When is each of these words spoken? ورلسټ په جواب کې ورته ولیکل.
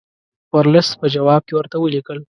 ورلسټ 0.55 0.93
په 1.01 1.07
جواب 1.15 1.41
کې 1.47 1.53
ورته 1.55 1.75
ولیکل. 1.79 2.19